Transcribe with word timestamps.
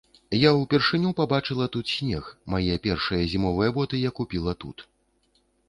Я 0.43 0.51
ўпершыню 0.59 1.11
пабачыла 1.19 1.67
тут 1.75 1.91
снег, 1.99 2.31
мае 2.55 2.73
першыя 2.87 3.23
зімовыя 3.37 3.69
боты 3.79 4.03
я 4.09 4.15
купіла 4.21 4.59
тут. 4.67 4.77